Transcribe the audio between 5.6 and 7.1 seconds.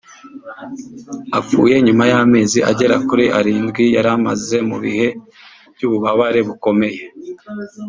by’ububabare bukomeye